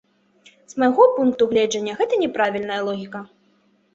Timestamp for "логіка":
2.89-3.19